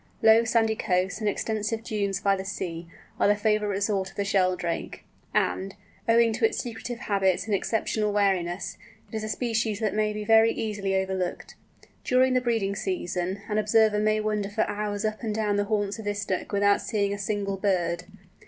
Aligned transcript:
Low 0.23 0.45
sandy 0.45 0.75
coasts, 0.75 1.19
and 1.19 1.29
extensive 1.29 1.83
dunes 1.83 2.21
by 2.21 2.35
the 2.35 2.43
sea, 2.43 2.87
are 3.19 3.27
the 3.27 3.35
favourite 3.35 3.69
resort 3.71 4.09
of 4.09 4.15
the 4.15 4.25
Sheldrake; 4.25 5.03
and, 5.31 5.75
owing 6.09 6.33
to 6.33 6.43
its 6.43 6.57
secretive 6.57 6.97
habits 7.01 7.45
and 7.45 7.53
exceptional 7.53 8.11
wariness, 8.11 8.79
it 9.11 9.15
is 9.15 9.23
a 9.23 9.29
species 9.29 9.79
that 9.79 9.93
may 9.93 10.11
be 10.11 10.25
very 10.25 10.51
easily 10.53 10.95
overlooked. 10.95 11.53
During 12.03 12.33
the 12.33 12.41
breeding 12.41 12.75
season, 12.75 13.41
an 13.47 13.59
observer 13.59 13.99
may 13.99 14.19
wander 14.19 14.49
for 14.49 14.67
hours 14.67 15.05
up 15.05 15.21
and 15.21 15.35
down 15.35 15.57
the 15.57 15.65
haunts 15.65 15.99
of 15.99 16.05
this 16.05 16.25
Duck 16.25 16.51
without 16.51 16.81
seeing 16.81 17.13
a 17.13 17.19
single 17.19 17.57
bird. 17.57 18.05